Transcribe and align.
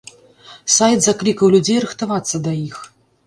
Сайт 0.75 0.99
заклікаў 1.07 1.51
людзей 1.55 1.79
рыхтавацца 1.85 2.43
да 2.47 2.57
іх. 2.67 2.77